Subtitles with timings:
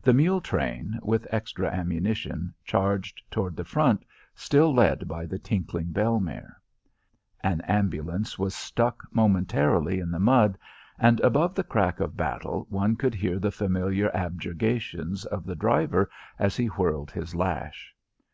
[0.00, 5.92] The mule train, with extra ammunition, charged toward the front, still led by the tinkling
[5.92, 6.58] bell mare.
[7.42, 10.56] An ambulance was stuck momentarily in the mud,
[10.98, 16.08] and above the crack of battle one could hear the familiar objurgations of the driver
[16.38, 17.94] as he whirled his lash.